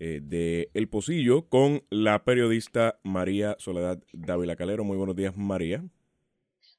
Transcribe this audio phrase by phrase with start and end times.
[0.00, 4.82] eh, de El Pocillo con la periodista María Soledad Dávila Calero.
[4.82, 5.84] Muy buenos días, María.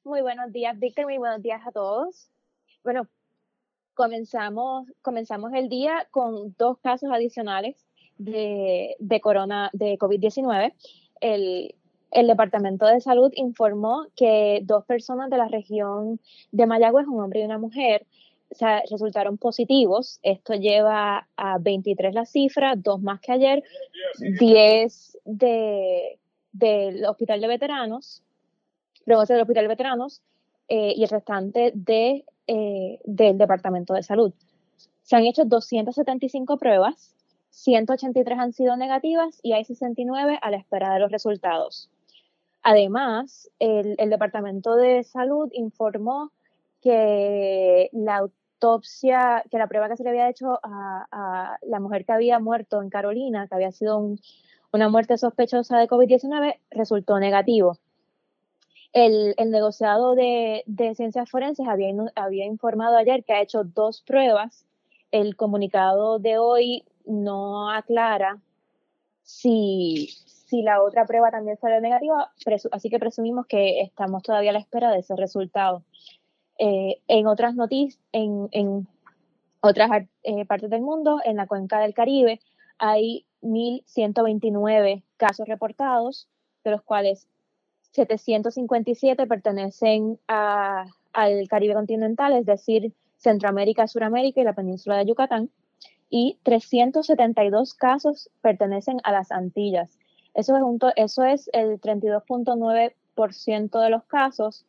[0.04, 1.06] Muy buenos días, Víctor.
[1.06, 2.32] Muy buenos días a todos.
[2.84, 3.08] Bueno,
[3.94, 7.76] comenzamos, comenzamos el día con dos casos adicionales
[8.18, 10.74] de, de corona, de COVID-19.
[11.22, 11.76] El,
[12.10, 16.20] el Departamento de Salud informó que dos personas de la región
[16.52, 18.08] de Mayagüez, un hombre y una mujer,
[18.90, 20.20] resultaron positivos.
[20.24, 23.64] Esto lleva a 23 la cifra, dos más que ayer,
[24.40, 26.20] 10 de,
[26.52, 28.24] del Hospital de Veteranos,
[29.06, 30.22] del Hospital de Veteranos
[30.68, 34.34] eh, y el restante de, eh, del Departamento de Salud.
[35.04, 37.16] Se han hecho 275 pruebas,
[37.50, 41.90] 183 han sido negativas y hay 69 a la espera de los resultados.
[42.64, 46.32] Además, el, el Departamento de Salud informó
[46.82, 48.28] que la
[49.50, 52.90] que la prueba que se le había hecho a, la mujer que había muerto en
[52.90, 54.16] Carolina, que había sido
[54.72, 57.78] una muerte sospechosa de COVID-19, resultó negativo.
[58.94, 60.64] El, negociado de,
[60.96, 64.66] ciencias forenses había, informado ayer que ha hecho dos pruebas.
[65.12, 68.40] El comunicado de hoy no aclara
[69.24, 72.32] si, si la otra prueba también sale negativa,
[72.72, 75.84] así que presumimos que estamos todavía a la espera de ese resultado.
[76.64, 78.88] Eh, en otras noticias, en,
[79.62, 79.90] otras
[80.22, 82.40] eh, partes del mundo, en la cuenca del Caribe,
[82.78, 86.28] hay 1.129 casos reportados,
[86.64, 87.28] de los cuales
[87.94, 95.50] 757 pertenecen al Caribe continental, es decir, Centroamérica, Suramérica y la península de Yucatán,
[96.12, 99.98] y 372 casos pertenecen a las Antillas.
[100.36, 100.62] Eso es,
[100.96, 104.64] eso es el 32.9% de los casos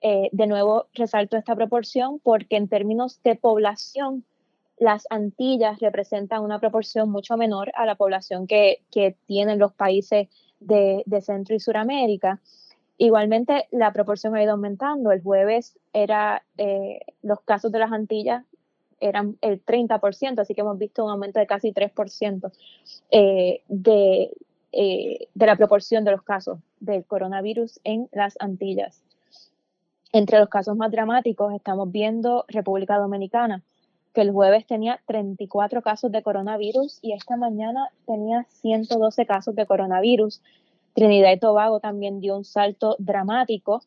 [0.00, 4.24] eh, de nuevo, resalto esta proporción porque en términos de población,
[4.78, 8.82] las Antillas representan una proporción mucho menor a la población que,
[9.26, 10.28] tienen los países
[10.60, 12.40] de, Centro y Suramérica.
[12.96, 15.10] Igualmente, la proporción ha ido aumentando.
[15.10, 18.44] El jueves era eh, los casos de las Antillas
[19.00, 22.50] eran el 30%, así que hemos visto un aumento de casi 3%
[23.12, 24.30] eh, de,
[24.72, 29.02] de la proporción de los casos del coronavirus en las Antillas.
[30.12, 33.62] Entre los casos más dramáticos estamos viendo República Dominicana,
[34.14, 39.66] que el jueves tenía 34 casos de coronavirus y esta mañana tenía 112 casos de
[39.66, 40.40] coronavirus.
[40.94, 43.82] Trinidad y Tobago también dio un salto dramático.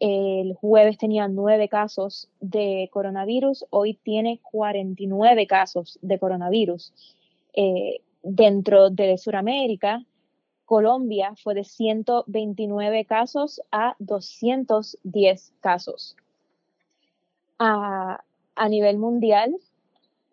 [0.00, 6.92] El jueves tenía 9 casos de coronavirus, hoy tiene 49 casos de coronavirus.
[7.54, 10.02] Eh, dentro de Sudamérica,
[10.64, 16.16] Colombia fue de 129 casos a 210 casos.
[17.58, 18.22] A,
[18.68, 19.54] nivel mundial,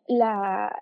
[0.08, 0.80] la,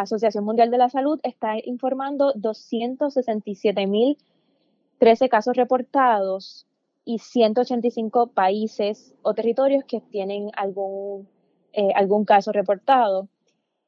[0.00, 6.66] Asociación Mundial de la Salud está informando 267.013 casos reportados
[7.04, 11.28] y 185 países o territorios que tienen algún,
[11.72, 13.28] eh, algún caso reportado.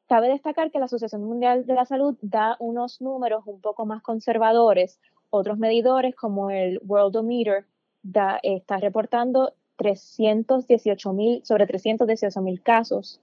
[0.09, 4.01] Cabe destacar que la Asociación Mundial de la Salud da unos números un poco más
[4.01, 4.99] conservadores.
[5.29, 7.67] Otros medidores, como el Worldometer,
[8.03, 13.21] da, está reportando 318 sobre 318 mil casos.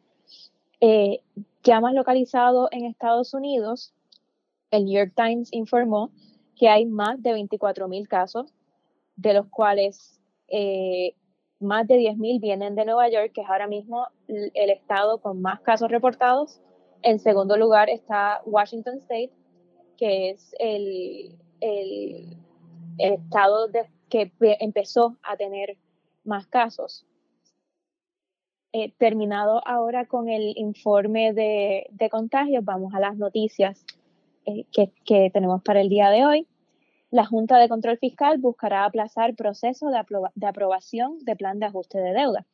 [0.79, 1.21] Eh,
[1.63, 3.91] ya más localizado en Estados Unidos,
[4.69, 6.11] el New York Times informó
[6.55, 8.53] que hay más de 24 mil casos,
[9.15, 11.15] de los cuales eh,
[11.59, 15.41] más de 10 mil vienen de Nueva York, que es ahora mismo el estado con
[15.41, 16.61] más casos reportados
[17.05, 19.31] en segundo lugar está Washington State,
[19.95, 21.37] que es el,
[22.97, 23.69] estado
[24.09, 25.77] que empezó a tener
[26.23, 27.05] más casos.
[28.73, 33.85] Eh, terminado ahora con el informe de, contagios, vamos a las noticias
[34.45, 36.47] eh, que, tenemos para el día de hoy.
[37.11, 40.01] La Junta de Control Fiscal buscará aplazar proceso de,
[40.33, 42.45] de aprobación de plan de ajuste de deuda.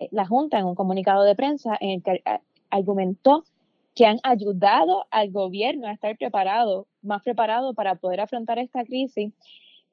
[0.00, 2.22] Eh, la Junta, en un comunicado de prensa en el que
[2.70, 3.44] argumentó
[3.94, 9.32] que han ayudado al gobierno a estar preparado, más preparado para poder afrontar esta crisis,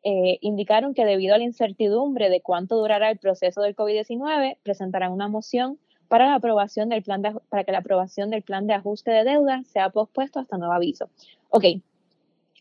[0.03, 5.12] eh, indicaron que debido a la incertidumbre de cuánto durará el proceso del COVID-19, presentarán
[5.12, 5.77] una moción
[6.07, 9.24] para la aprobación del plan de, para que la aprobación del plan de ajuste de
[9.24, 11.09] deuda sea pospuesto hasta nuevo aviso.
[11.50, 11.65] Ok,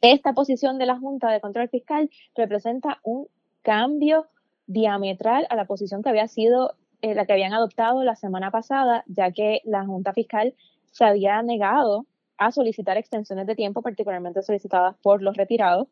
[0.03, 3.29] esta posición de la Junta de Control Fiscal representa un
[3.63, 4.27] cambio
[4.67, 9.05] diametral a la posición que había sido eh, la que habían adoptado la semana pasada,
[9.07, 10.55] ya que la Junta Fiscal
[10.91, 12.07] se había negado
[12.39, 15.89] a solicitar extensiones de tiempo, particularmente solicitadas por los retirados.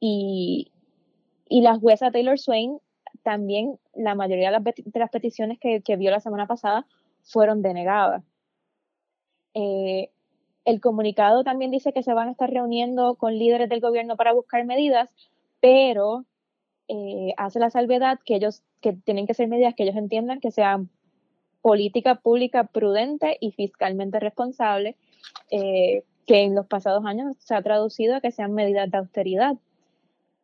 [0.00, 0.72] Y,
[1.48, 2.78] la jueza Taylor Swain
[3.22, 4.60] también, la mayoría de
[4.94, 6.86] las, peticiones que, vio la semana pasada
[7.22, 8.24] fueron denegadas.
[9.54, 10.10] Eh,
[10.64, 14.32] El comunicado también dice que se van a estar reuniendo con líderes del gobierno para
[14.32, 15.10] buscar medidas,
[15.60, 16.24] pero
[16.88, 20.50] eh, hace la salvedad que ellos que tienen que ser medidas que ellos entiendan que
[20.50, 20.90] sean
[21.62, 24.96] política pública prudente y fiscalmente responsable,
[25.50, 29.56] eh, que en los pasados años se ha traducido a que sean medidas de austeridad.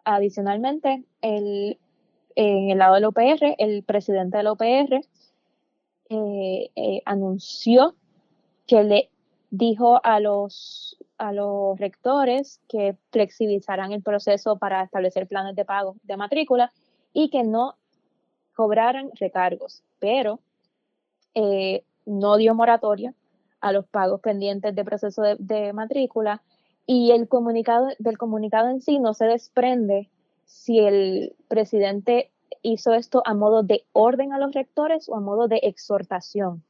[0.04, 1.78] Adicionalmente, el,
[2.34, 5.00] en el lado del OPR, el presidente del OPR
[6.08, 7.94] eh, anunció
[8.66, 9.10] que le
[9.50, 15.96] dijo a los, a los rectores que flexibilizarán el proceso para establecer planes de pago
[16.02, 16.72] de matrícula
[17.12, 17.76] y que no
[18.54, 20.40] cobraran recargos, pero
[21.36, 23.12] eh, no dio moratoria
[23.60, 26.42] a los pagos pendientes de proceso de, matrícula
[26.86, 30.08] y el comunicado del comunicado en sí no se desprende
[30.46, 32.30] si el presidente
[32.62, 36.62] hizo esto a modo de orden a los rectores o a modo de exhortación.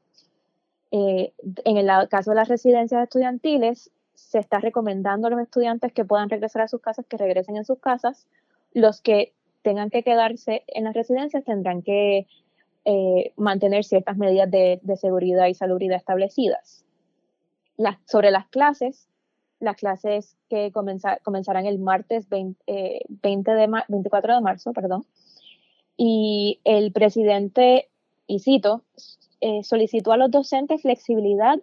[0.90, 1.32] Eh,
[1.64, 6.28] en el caso de las residencias estudiantiles, se está recomendando a los estudiantes que puedan
[6.28, 8.26] regresar a sus casas, que regresen en sus casas.
[8.72, 9.32] Los que
[9.62, 12.26] tengan que quedarse en las residencias tendrán que
[12.88, 16.84] eh, mantener ciertas medidas de, seguridad y salubridad establecidas.
[18.04, 19.08] sobre las clases,
[19.58, 25.04] las clases que comenzarán el martes 20, eh, de 24 de marzo, perdón,
[25.96, 27.88] y el presidente,
[28.28, 28.84] y cito,
[29.40, 31.58] eh, solicitó a los docentes flexibilidad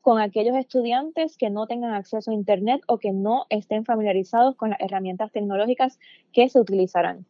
[0.00, 4.70] con aquellos estudiantes que no tengan acceso a Internet o que no estén familiarizados con
[4.70, 5.98] las herramientas tecnológicas
[6.32, 7.26] que se utilizarán.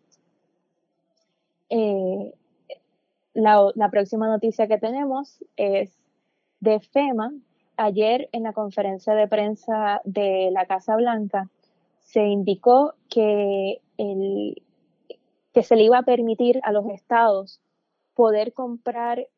[1.70, 2.34] Eh,
[3.36, 5.96] la, próxima noticia que tenemos es
[6.60, 7.32] de FEMA.
[7.76, 11.50] Ayer en la conferencia de prensa de la Casa Blanca
[12.00, 14.62] se indicó que, el,
[15.52, 17.60] que se le iba a permitir a los estados
[18.14, 19.28] poder comprar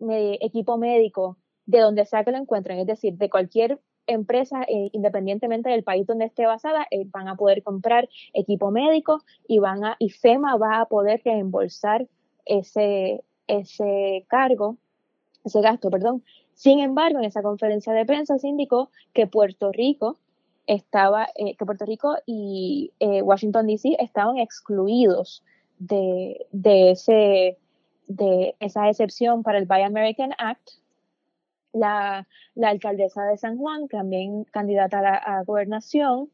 [0.00, 5.70] equipo médico de donde sea que lo encuentren, es decir, de cualquier empresa, eh, independientemente
[5.70, 9.96] del país donde esté basada, eh, van a poder comprar equipo médico y van a,
[9.98, 12.06] y FEMA va a poder reembolsar
[12.48, 14.76] ese, ese cargo,
[15.44, 16.24] ese gasto, perdón.
[16.54, 20.18] Sin embargo, en esa conferencia de prensa se indicó que Puerto Rico
[20.66, 25.44] estaba, eh, que Puerto Rico y Washington DC estaban excluidos
[25.78, 27.56] de, de ese
[28.08, 30.70] de esa excepción para el Buy American Act,
[31.72, 32.26] la,
[32.60, 36.30] alcaldesa de San Juan, también candidata a la gobernación,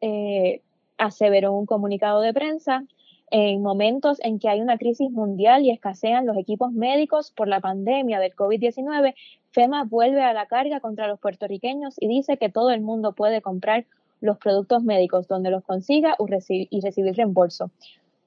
[0.00, 0.62] eh,
[0.96, 2.84] aseveró un comunicado de prensa
[3.30, 7.60] en momentos en que hay una crisis mundial y escasean los equipos médicos por la
[7.60, 9.14] pandemia del COVID-19,
[9.50, 13.40] FEMA vuelve a la carga contra los puertorriqueños y dice que todo el mundo puede
[13.40, 13.86] comprar
[14.20, 16.16] los productos médicos donde los consiga
[16.48, 17.70] y recibir reembolso.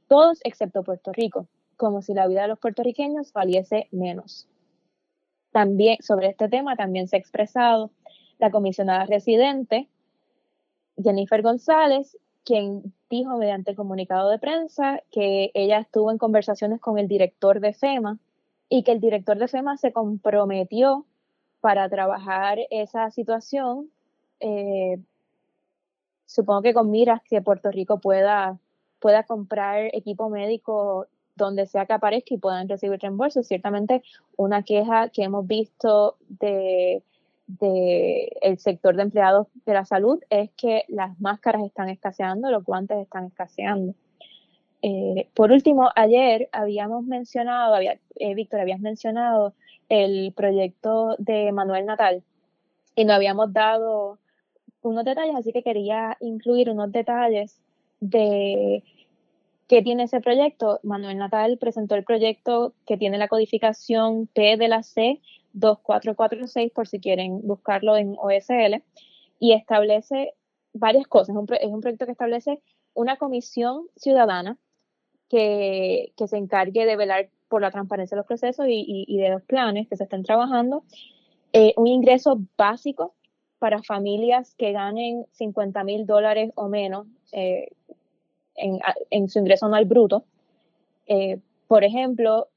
[0.07, 4.47] Todos excepto Puerto Rico como si la vida de los puertorriqueños valiese menos.
[5.51, 7.91] También sobre este tema también se ha expresado
[8.39, 9.87] la comisionada residente
[11.01, 12.17] Jennifer González,
[12.47, 17.59] quien dijo mediante el comunicado de prensa que ella estuvo en conversaciones con el director
[17.59, 18.19] de FEMA
[18.69, 21.05] y que el director de FEMA se comprometió
[21.59, 23.91] para trabajar esa situación,
[24.39, 24.97] eh,
[26.25, 28.57] supongo que con miras que Puerto Rico pueda,
[29.01, 33.43] pueda comprar equipo médico donde sea que aparezca y puedan recibir reembolso.
[33.43, 34.03] Ciertamente
[34.37, 37.03] una queja que hemos visto de,
[37.61, 42.97] el sector de empleados de la salud es que las máscaras están escaseando, los guantes
[42.97, 43.93] están escaseando.
[44.81, 49.53] Eh, por último, ayer habíamos mencionado, había, eh, Víctor, habías mencionado
[49.89, 52.23] el proyecto de Manuel Natal
[52.95, 54.19] y no habíamos dado
[54.81, 57.59] unos detalles, así que quería incluir unos detalles
[57.99, 58.83] de
[59.67, 60.79] ¿Qué tiene ese proyecto?
[60.83, 65.19] Manuel Natal presentó el proyecto que tiene la codificación P de la C
[65.59, 68.83] 2446 por si quieren buscarlo en OSL
[69.39, 70.33] y establece
[70.73, 71.35] varias cosas.
[71.59, 72.61] Es un, proyecto que establece
[72.93, 74.57] una comisión ciudadana
[75.29, 79.87] que, se encargue de velar por la transparencia de los procesos y, de los planes
[79.87, 80.83] que se estén trabajando.
[81.53, 83.15] Eh, un ingreso básico
[83.59, 87.69] para familias que ganen 50 mil dólares o menos, eh,
[89.09, 90.25] en, su ingreso anual bruto.
[91.05, 92.47] Eh, por ejemplo,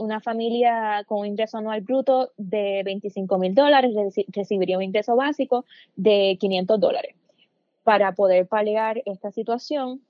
[0.00, 3.92] una familia con un ingreso anual bruto de 25 mil dólares
[4.28, 7.14] recibiría un ingreso básico de 500 dólares.
[7.84, 10.00] Para poder paliar esta situación,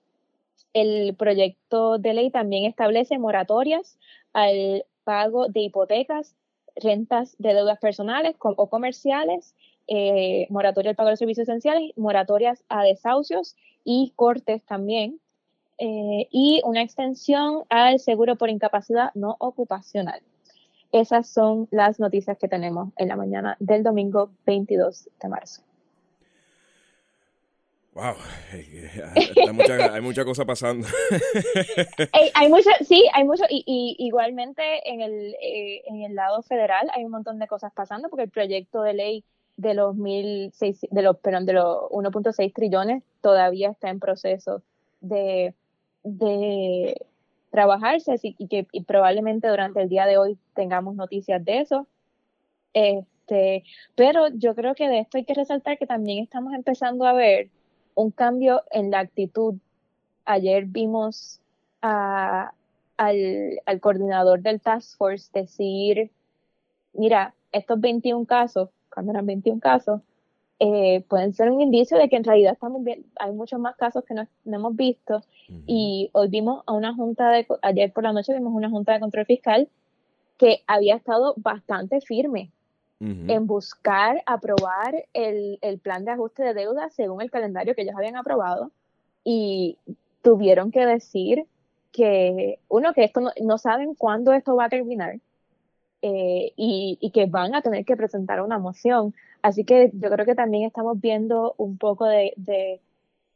[0.75, 3.99] el proyecto de ley también establece moratorias
[4.33, 6.37] al pago de hipotecas,
[6.77, 9.57] rentas de deudas personales o comerciales,
[9.89, 15.19] eh, moratoria al pago de servicios esenciales, moratorias a desahucios y cortes también
[15.83, 20.21] eh, y una extensión al seguro por incapacidad no ocupacional.
[20.93, 25.63] esas son las noticias que tenemos en la mañana del domingo 22 de marzo.
[27.95, 28.15] Wow,
[28.53, 30.87] hay mucha, hay mucha cosa pasando.
[32.35, 37.07] hay mucho, sí, hay mucho, y, igualmente en el, eh, en el lado federal hay
[37.07, 39.25] un montón de cosas pasando porque el proyecto de ley
[39.57, 40.53] de los mil
[40.91, 44.63] de los, perdón, de los 1.6 trillones todavía está en proceso
[45.01, 45.55] de,
[46.03, 46.95] de
[47.51, 51.87] trabajarse y que probablemente durante el día de hoy tengamos noticias de eso.
[52.73, 53.65] Este,
[53.95, 57.51] pero yo creo que de esto hay que resaltar que también estamos empezando a ver
[57.95, 59.55] un cambio en la actitud.
[60.25, 61.41] Ayer vimos
[61.83, 62.53] a,
[62.97, 66.11] al, al, coordinador del Task Force decir,
[66.93, 70.03] mira, estos 21 casos, cuando eran 21 casos,
[70.61, 74.05] eh, pueden ser un indicio de que en realidad estamos bien, hay muchos más casos
[74.05, 75.23] que no, hemos visto.
[75.67, 79.01] Y hoy vimos a una junta de, ayer por la noche vimos una junta de
[79.01, 79.69] control fiscal
[80.37, 82.51] que había estado bastante firme
[83.01, 87.95] en buscar aprobar el, el, plan de ajuste de deuda según el calendario que ellos
[87.97, 88.71] habían aprobado.
[89.25, 89.79] Y
[90.21, 91.47] tuvieron que decir
[91.93, 95.19] que, uno, que esto no, saben cuándo esto va a terminar
[96.03, 99.15] eh, y, y, que van a tener que presentar una moción.
[99.43, 102.81] Así que yo creo que también estamos viendo un poco de, de,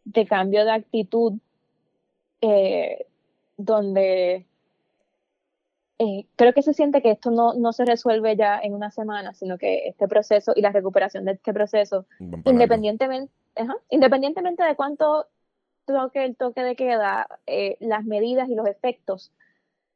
[0.04, 1.35] de cambio de actitud
[2.40, 3.06] eh,
[3.56, 4.47] donde
[5.99, 9.33] eh, creo que se siente que esto no, no se resuelve ya en una semana,
[9.33, 13.33] sino que este proceso y la recuperación de este proceso, independientemente,
[13.90, 15.26] independientemente de cuánto
[15.87, 19.33] toque el toque de queda, eh, las medidas y los efectos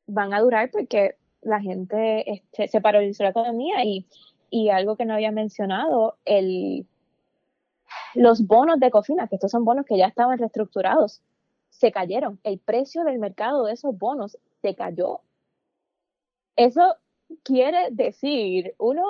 [0.06, 4.06] van a durar porque la gente este, se paralizó la economía y,
[4.50, 6.86] y algo que no había mencionado, el,
[8.14, 11.22] los bonos de cocina, que estos son bonos que ya estaban reestructurados,
[11.70, 12.40] se cayeron.
[12.42, 15.20] El precio del mercado de esos bonos se cayó
[16.58, 16.96] eso
[17.44, 19.04] quiere decir, uno,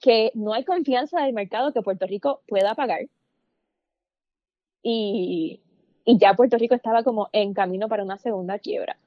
[0.00, 3.06] que no hay confianza del mercado que Puerto Rico pueda pagar.
[4.82, 5.60] Y,
[6.06, 8.98] ya Puerto Rico estaba como en camino para una segunda quiebra.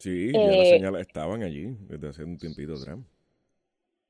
[0.00, 2.98] Sí, ya las eh, señales estaban allí desde hace un tiempito atrás.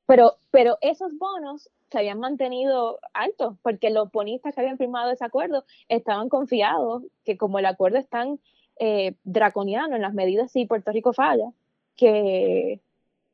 [0.05, 5.25] Pero, pero esos bonos se habían mantenido altos porque los bonistas que habían firmado ese
[5.25, 8.39] acuerdo estaban confiados que como el acuerdo es tan
[8.79, 11.51] eh, draconiano en las medidas si Puerto Rico falla,
[11.97, 12.79] que,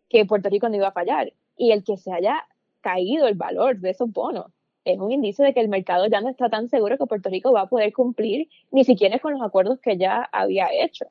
[0.10, 1.32] que Puerto Rico no iba a fallar.
[1.56, 2.44] Y el que se haya
[2.82, 4.48] caído el valor de esos bonos
[4.84, 7.52] es un indicio de que el mercado ya no está tan seguro que Puerto Rico
[7.52, 11.06] va a poder cumplir ni siquiera con los acuerdos que ya había hecho.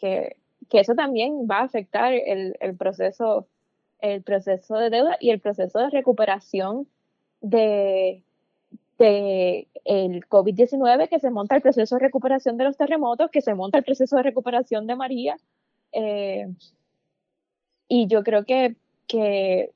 [0.00, 0.36] Que,
[0.68, 3.46] que, eso también va a afectar el, el, proceso,
[4.00, 6.88] el proceso de deuda y el proceso de recuperación
[7.40, 8.22] de,
[8.98, 13.54] de el COVID-19, que se monta el proceso de recuperación de los terremotos, que se
[13.54, 15.36] monta el proceso de recuperación de María.
[15.92, 16.46] Eh,
[17.88, 18.76] y yo creo que,
[19.06, 19.70] que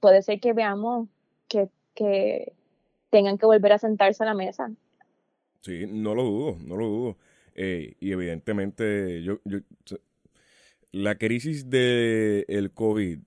[0.00, 1.08] puede ser que veamos
[1.48, 2.52] que, que
[3.10, 4.70] tengan que volver a sentarse a la mesa.
[5.62, 7.16] Sí, no lo dudo, no lo dudo.
[7.60, 9.58] Eh, y evidentemente, yo, yo,
[10.92, 13.18] la crisis del el COVID,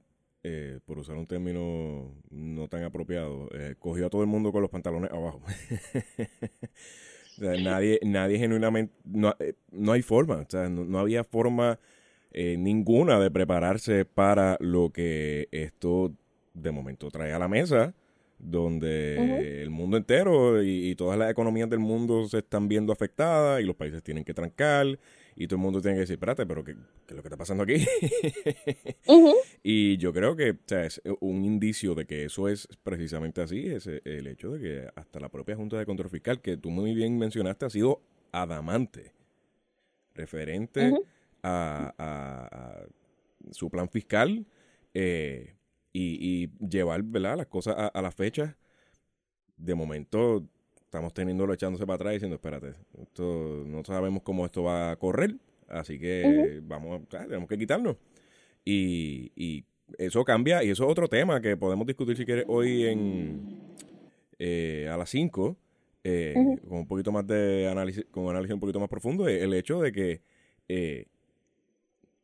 [0.44, 4.62] eh, por usar un término no tan apropiado, eh, cogió a todo el mundo con
[4.62, 5.42] los pantalones abajo.
[7.40, 9.36] nadie, nadie genuinamente, no,
[9.70, 11.78] no hay forma, o sea, no había forma
[12.34, 16.14] ninguna de prepararse para lo que esto
[16.54, 17.94] de momento trae a la mesa,
[18.44, 23.66] donde el mundo entero y, todas las economías del mundo se están viendo afectadas y
[23.66, 25.00] los países tienen que trancar
[25.36, 27.64] y todo el mundo tiene que decir, espérate, pero ¿qué, es lo que está pasando
[27.64, 27.86] aquí?
[29.64, 34.26] Y yo creo que es un indicio de que eso es precisamente así, es el
[34.26, 37.66] hecho de que hasta la propia Junta de Control Fiscal, que tú muy bien mencionaste,
[37.66, 39.12] ha sido adamante,
[40.16, 40.94] referente
[41.44, 42.84] a,
[43.52, 44.46] su plan fiscal
[44.94, 45.56] eh,
[45.94, 47.38] y, llevar ¿verdad?
[47.38, 48.58] las cosas a, la fecha.
[49.58, 50.46] De momento
[50.76, 55.36] estamos teniéndolo echándose para atrás diciendo, espérate, esto, no sabemos cómo esto va a correr,
[55.70, 57.98] así que vamos, tenemos que quitarnos.
[58.66, 59.66] Y, y,
[59.98, 63.76] eso cambia, y eso es otro tema que podemos discutir si quieres hoy en
[64.40, 65.58] eh, a las 5,
[66.06, 66.34] eh,
[66.68, 69.82] con un poquito más de análisis, con un análisis un poquito más profundo, el hecho
[69.82, 70.22] de que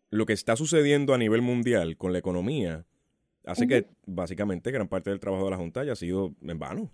[0.09, 2.85] lo que está sucediendo a nivel mundial con la economía
[3.47, 6.89] hace que básicamente gran parte del trabajo de la Junta haya sido en vano.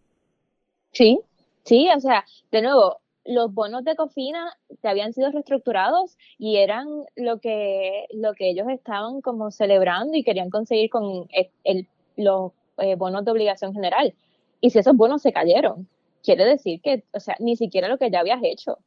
[0.91, 1.19] Sí,
[1.63, 6.88] sí, o sea, de nuevo, los bonos de Cofina te habían sido reestructurados y eran
[7.15, 11.27] lo que, lo que ellos estaban como celebrando y querían conseguir con
[11.63, 14.13] el, los eh, bonos de obligación general.
[14.62, 15.88] Y si esos bonos se cayeron,
[16.24, 18.77] quiere decir que, o sea, ni siquiera lo que ya habías hecho.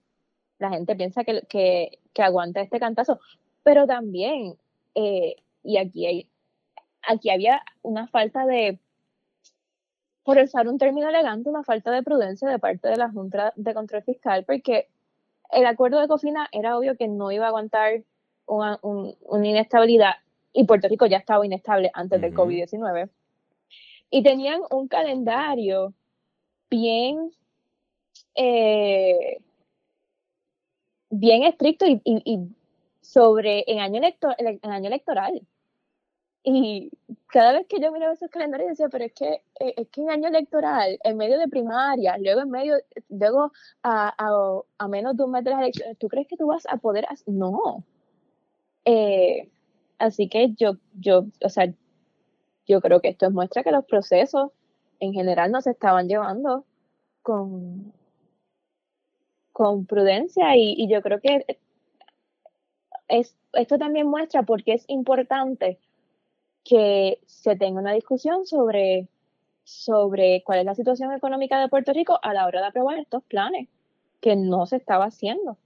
[0.59, 3.21] La gente piensa que, que, que aguanta este cantazo
[3.67, 4.55] pero también
[4.95, 6.29] eh, y aquí hay,
[7.07, 8.79] aquí había una falta de,
[10.25, 13.75] por usar un término elegante, una falta de prudencia de parte de la Junta de
[13.75, 14.89] Control Fiscal, porque
[15.51, 18.03] el acuerdo de Cofina era obvio que no iba a aguantar
[18.47, 20.15] una, una inestabilidad
[20.57, 23.11] y Puerto Rico ya estaba inestable antes del COVID-19.
[24.11, 25.93] Y tenían un calendario
[26.71, 27.31] bien,
[28.35, 29.39] eh,
[31.11, 32.49] bien estricto y,
[33.03, 35.43] sobre en año, en año electoral.
[36.49, 36.93] Y
[37.27, 40.11] cada vez que yo miraba esos calendarios decía, pero es que, eh, es que en
[40.11, 42.77] año electoral, en medio de primaria, luego en medio,
[43.09, 43.51] luego
[43.83, 44.15] a,
[44.79, 47.05] a, menos de un mes de las elecciones, ¿tú crees que tú vas a poder
[47.09, 47.35] hacer?
[47.35, 47.83] No.
[48.85, 49.51] Eh,
[49.99, 51.75] así que yo, yo, o sea,
[52.65, 54.53] yo creo que esto muestra que los procesos
[55.01, 56.65] en general no se estaban llevando
[57.23, 57.93] con,
[59.53, 61.45] con prudencia y, y yo creo que
[63.09, 65.81] es, esto también muestra por qué es importante
[66.67, 69.09] que se tenga una discusión sobre,
[69.63, 73.23] sobre cuál es la situación económica de Puerto Rico a la hora de aprobar estos
[73.23, 73.69] planes,
[74.21, 75.57] que no se estaba haciendo.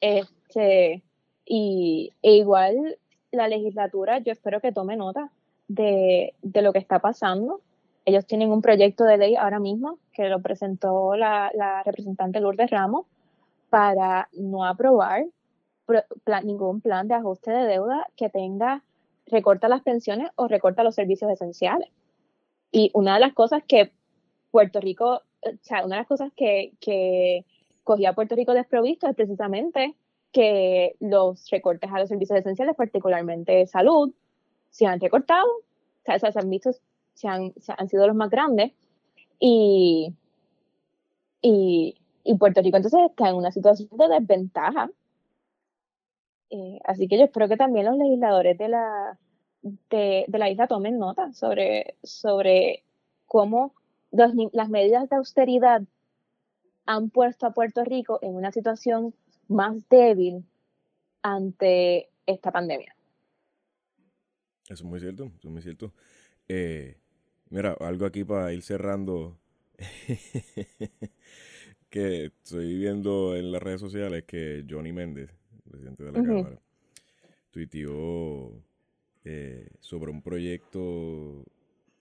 [0.00, 1.02] Este,
[1.44, 2.98] y e igual
[3.32, 5.32] la legislatura, yo espero que tome nota
[5.66, 7.60] de, de, lo que está pasando.
[8.04, 12.70] Ellos tienen un proyecto de ley ahora mismo que lo presentó la, la representante Lourdes
[12.70, 13.06] Ramos
[13.70, 15.24] para no aprobar
[16.44, 18.82] ningún plan de ajuste de deuda que tenga
[19.26, 21.88] recorta las pensiones o recorta los servicios esenciales.
[22.70, 23.92] Y una de las cosas que
[24.50, 27.44] Puerto Rico, o sea, una de las cosas que, que
[27.84, 29.94] cogía Puerto Rico desprovisto es precisamente
[30.32, 34.12] que los recortes a los servicios esenciales, particularmente salud,
[34.70, 36.70] se han recortado, o sea, se han visto,
[37.14, 38.72] se han, han sido los más grandes,
[39.38, 40.14] y,
[41.42, 44.90] y, y Puerto Rico entonces está en una situación de desventaja
[46.54, 49.18] eh, así que yo espero que también los legisladores de la,
[49.62, 52.84] de, la isla tomen nota sobre, sobre
[53.24, 53.74] cómo
[54.10, 55.80] las medidas de austeridad
[56.84, 59.14] han puesto a Puerto Rico en una situación
[59.48, 60.44] más débil
[61.22, 62.94] ante esta pandemia.
[64.64, 65.94] Eso es muy cierto, eso es muy cierto.
[66.48, 66.98] Eh,
[67.48, 69.38] mira, algo aquí para ir cerrando
[71.88, 75.30] que estoy viendo en las redes sociales que Johnny Méndez
[75.72, 76.60] presidente de la Cámara,
[77.50, 78.52] tuiteó
[79.24, 81.44] eh, sobre un proyecto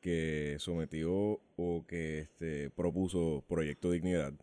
[0.02, 4.34] que sometió o que este, propuso Proyecto Dignidad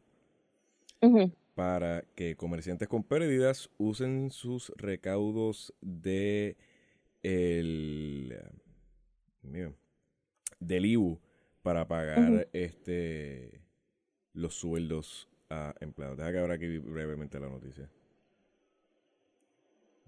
[1.55, 6.57] para que comerciantes con pérdidas usen sus recaudos de
[7.23, 8.37] el
[10.61, 11.21] del IBU
[11.63, 13.61] para pagar este
[14.33, 16.17] los sueldos a empleados.
[16.17, 17.91] Deja que abra aquí brevemente la noticia.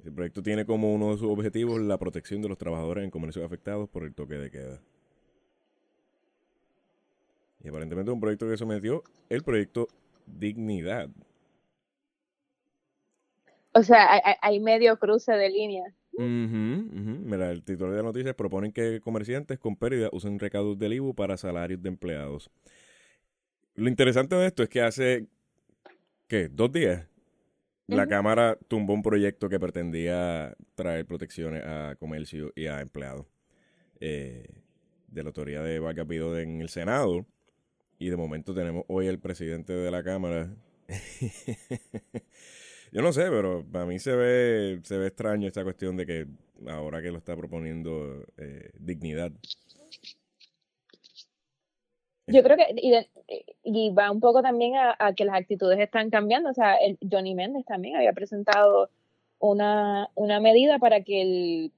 [0.04, 3.44] El proyecto tiene como uno de sus objetivos la protección de los trabajadores en comercios
[3.44, 4.80] afectados por el toque de queda.
[7.62, 9.88] Y aparentemente un proyecto que sometió el proyecto
[10.26, 11.10] Dignidad.
[13.72, 15.84] O sea, hay, medio cruce de línea.
[16.12, 21.14] Mira, el titular de la noticia proponen que comerciantes con pérdida usen recaudos del IBU
[21.14, 22.50] para salarios de empleados.
[23.74, 25.26] Lo interesante de esto es que hace,
[26.26, 26.48] ¿qué?
[26.48, 27.09] ¿Dos días?
[27.90, 33.26] La Cámara tumbó un proyecto que pretendía traer protecciones a comercio y a empleados
[34.00, 34.48] eh,
[35.08, 37.26] de la autoridad de Vargas en el Senado.
[37.98, 40.54] Y de momento tenemos hoy el presidente de la Cámara.
[42.92, 46.26] Yo no sé, pero para mí se ve, se ve extraño esta cuestión de que
[46.68, 49.32] ahora que lo está proponiendo eh, dignidad,
[52.30, 53.06] yo creo que,
[53.62, 56.50] y, va un poco también a, que las actitudes están cambiando.
[56.50, 58.90] O sea, el Johnny Méndez también había presentado
[59.38, 61.72] una, una medida para que el,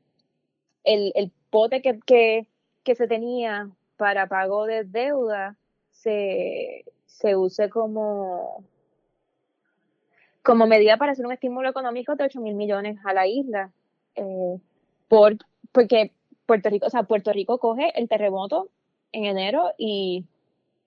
[0.84, 2.46] el, el pote que, que,
[2.84, 5.56] que, se tenía para pago de deuda
[5.90, 8.64] se, se use como,
[10.42, 13.70] como medida para hacer un estímulo económico de 8 mil millones a la isla.
[14.16, 14.58] Eh,
[15.08, 15.36] por,
[15.72, 16.12] porque
[16.46, 18.68] Puerto Rico, o sea, Puerto Rico coge el terremoto
[19.12, 20.24] en enero y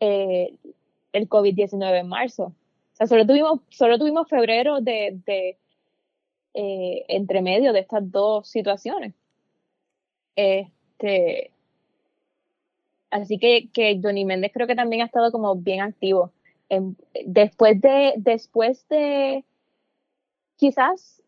[0.06, 0.58] eh,
[1.13, 2.44] el COVID-19 en marzo.
[2.46, 5.58] O sea, solo tuvimos, solo tuvimos febrero de,
[6.54, 9.13] eh, entre medio de estas dos situaciones.
[10.36, 11.52] Este,
[13.10, 16.32] así que, que Johnny Méndez creo que también ha estado como bien activo.
[17.26, 19.44] después de, después de,
[20.58, 21.22] quizás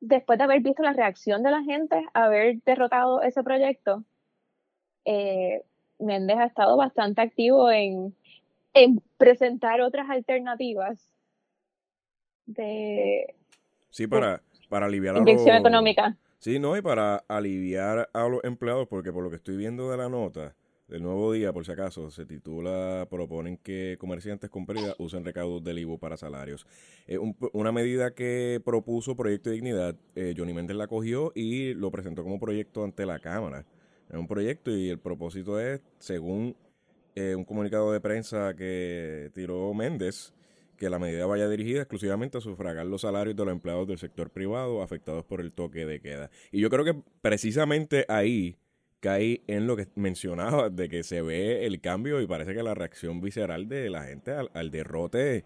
[0.00, 4.04] después de haber visto la reacción de la gente, haber derrotado ese proyecto,
[5.04, 5.62] eh,
[6.00, 8.14] Méndez ha estado bastante activo en,
[9.16, 11.08] presentar otras alternativas
[12.46, 13.34] de
[13.90, 19.12] sí para, para aliviar inyección económica Sí, no, y para aliviar a los empleados, porque
[19.12, 20.56] por lo que estoy viendo de la nota
[20.88, 25.62] del nuevo día, por si acaso, se titula Proponen que comerciantes con pérdida usen recaudos
[25.62, 26.66] del IVU para salarios.
[27.52, 32.22] una medida que propuso Proyecto de Dignidad, eh, Johnny Méndez la cogió y lo presentó
[32.22, 33.66] como proyecto ante la Cámara.
[34.10, 36.56] Es un proyecto y el propósito es, según
[37.14, 40.34] eh, un comunicado de prensa que tiró Méndez,
[40.76, 44.30] que la medida vaya dirigida exclusivamente a sufragar los salarios de los empleados del sector
[44.30, 46.30] privado afectados por el toque de queda.
[46.50, 48.56] Y yo creo que precisamente ahí
[49.00, 52.74] caí en lo que mencionaba, de que se ve el cambio y parece que la
[52.74, 55.44] reacción visceral de la gente al, derrote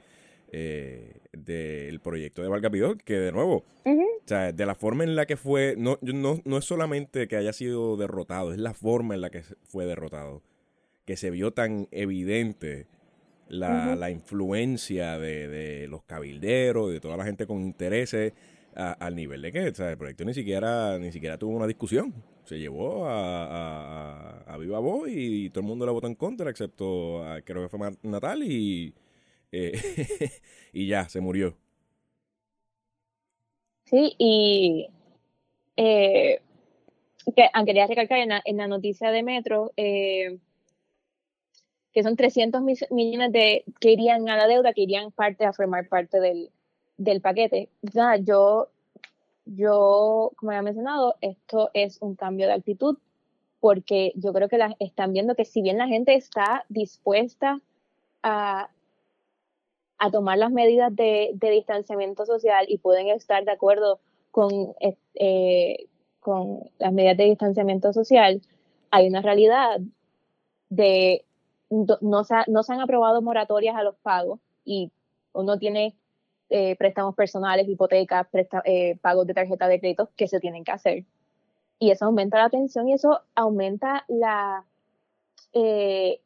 [0.52, 5.26] eh, del proyecto de Valgapidor, que de nuevo, o sea, de la forma en la
[5.26, 9.20] que fue, no, no, no es solamente que haya sido derrotado, es la forma en
[9.20, 10.42] la que fue derrotado,
[11.06, 12.86] que se vio tan evidente
[13.48, 18.32] la, influencia de, los cabilderos, de toda la gente con intereses,
[18.74, 22.12] al nivel de que el proyecto ni siquiera, ni siquiera tuvo una discusión.
[22.44, 27.62] Se llevó a, viva voz y, todo el mundo le votó en contra, excepto creo
[27.62, 28.94] que fue Natal y,
[29.54, 29.72] eh,
[30.72, 31.56] y ya, se murió.
[33.84, 34.88] Sí, y
[35.76, 36.40] eh,
[37.36, 40.38] que, quería recalcar en la, en la noticia de Metro, eh,
[41.92, 45.88] que son 300 millones de, que irían a la deuda, que irían parte a formar
[45.88, 46.50] parte del,
[46.96, 47.68] del paquete.
[48.24, 48.68] yo,
[49.44, 52.98] yo, como he mencionado, esto es un cambio de actitud
[53.60, 57.60] porque yo creo que están viendo que si bien la gente está dispuesta
[58.22, 58.68] a,
[59.98, 64.74] a tomar las medidas de, de, distanciamiento social y pueden estar de acuerdo con,
[65.14, 65.86] eh,
[66.20, 68.42] con las medidas de distanciamiento social,
[68.90, 69.80] hay una realidad
[70.68, 71.24] de
[71.70, 74.90] no se, no se han aprobado moratorias a los pagos y
[75.32, 75.96] uno tiene
[76.50, 78.26] eh, préstamos personales, hipotecas,
[78.64, 81.04] eh, pagos de tarjeta de crédito que se tienen que hacer.
[81.78, 84.64] Y eso aumenta la tensión y eso aumenta la...
[85.52, 86.20] Eh,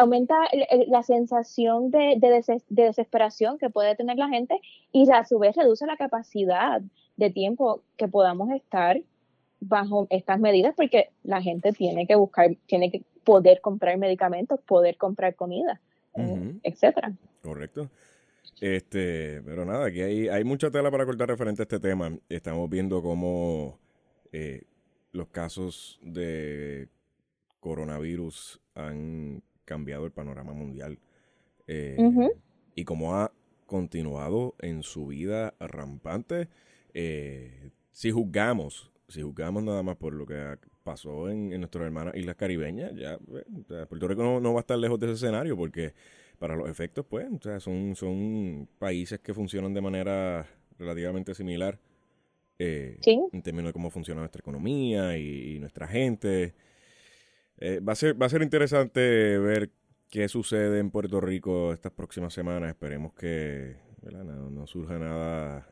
[0.00, 0.34] aumenta
[0.88, 4.58] la sensación de, de, desesperación que puede tener la gente
[4.92, 6.80] y a su vez reduce la capacidad
[7.16, 9.00] de tiempo que podamos estar
[9.60, 14.96] bajo estas medidas porque la gente tiene que buscar, tiene que poder comprar medicamentos, poder
[14.96, 15.80] comprar comida,
[16.14, 17.12] eh, etcétera.
[17.42, 17.90] Correcto.
[18.60, 22.16] Este, pero nada, aquí hay, hay mucha tela para cortar referente a este tema.
[22.28, 23.78] Estamos viendo cómo
[24.32, 24.62] eh,
[25.12, 26.88] los casos de
[27.60, 30.98] coronavirus han cambiado el panorama mundial
[31.66, 31.96] eh,
[32.74, 33.32] y cómo ha
[33.66, 36.48] continuado en su vida rampante.
[37.92, 42.36] si juzgamos si juzgamos nada más por lo que pasó en, en nuestras hermanas islas
[42.36, 43.18] caribeñas, ya
[43.88, 45.94] Puerto Rico no, va a estar lejos de ese escenario porque
[46.38, 50.46] para los efectos, pues, o sea, son, son países que funcionan de manera
[50.78, 51.78] relativamente similar
[52.58, 56.54] eh, en términos de cómo funciona nuestra economía y, nuestra gente.
[57.60, 59.70] Eh, va, a ser, va a ser interesante ver
[60.08, 62.70] qué sucede en Puerto Rico estas próximas semanas.
[62.70, 65.68] Esperemos que no, no, surja nada,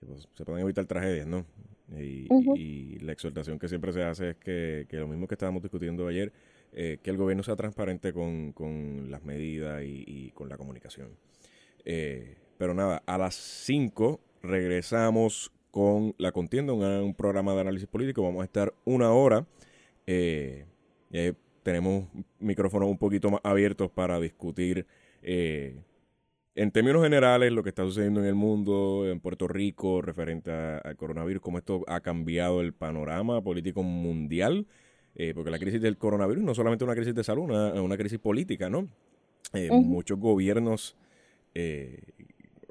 [0.00, 1.44] que pues, se puedan evitar tragedias, ¿no?
[1.98, 6.32] Y, la exhortación que siempre se hace es que, lo mismo que estábamos discutiendo ayer,
[6.72, 11.10] eh, que el gobierno sea transparente con, las medidas y, con la comunicación.
[11.84, 18.22] Eh, pero nada, a las 5 regresamos con la contienda, un, programa de análisis político.
[18.22, 19.46] Vamos a estar una hora.
[20.12, 22.04] Eh, tenemos
[22.38, 24.86] micrófonos un poquito más abiertos para discutir
[26.54, 30.96] en términos generales, lo que está sucediendo en el mundo, en Puerto Rico, referente al
[30.96, 34.66] coronavirus, cómo esto ha cambiado el panorama político mundial,
[35.14, 38.18] eh, porque la crisis del coronavirus no solamente una crisis de salud, una, una crisis
[38.18, 38.88] política, ¿no?
[39.52, 40.96] Eh, muchos gobiernos
[41.54, 42.02] eh,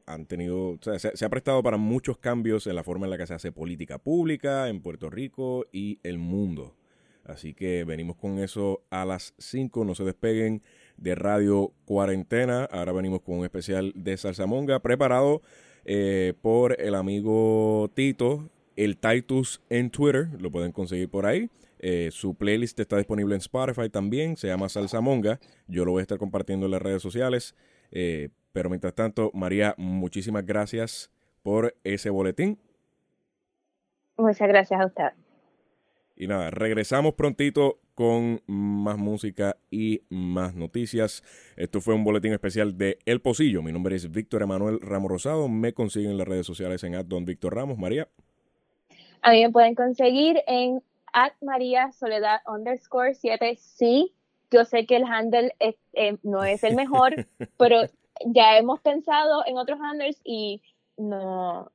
[0.06, 3.18] han tenido, o sea, se, ha prestado para muchos cambios en la forma en la
[3.18, 6.76] que se hace política pública en Puerto Rico y el mundo.
[7.30, 10.64] Así que venimos con eso a las 5, no se despeguen
[10.98, 12.66] de Radio Cuarentena.
[12.66, 15.42] Ahora venimos con un especial de Salsamonga preparado
[15.86, 21.50] eh, por el amigo Tito, el Titus en Twitter, lo pueden conseguir por ahí.
[21.80, 25.40] Eh, su playlist está disponible en Spotify también, se llama Salsamonga.
[25.68, 27.56] Yo lo voy a estar compartiendo en las redes sociales.
[27.92, 31.12] Eh, pero mientras tanto, María, muchísimas gracias
[31.44, 32.58] por ese boletín.
[34.18, 35.19] Muchas gracias a usted.
[36.20, 41.24] Y nada, regresamos prontito con más música y más noticias.
[41.56, 43.62] Esto fue un boletín especial de El Pocillo.
[43.62, 45.48] Mi nombre es Víctor Emanuel Ramos Rosado.
[45.48, 47.78] Me consiguen en las redes sociales en Don Víctor Ramos.
[47.78, 48.10] María.
[49.22, 53.56] A mí me pueden conseguir en at María Soledad underscore 7.
[53.58, 54.14] Sí,
[54.52, 57.16] yo sé que el handle eh, no es el mejor,
[57.58, 57.84] pero
[58.26, 60.62] ya hemos pensado en otros handles y
[60.98, 61.72] no,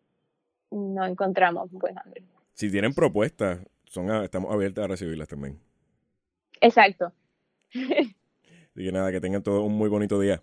[0.70, 2.22] no encontramos buen hambre.
[2.52, 3.58] Si tienen propuestas,
[3.94, 5.58] son estamos abiertos a recibirlas también.
[6.60, 7.12] Exacto.
[7.72, 8.16] Así
[8.74, 10.42] que nada, que tengan todo un muy bonito día.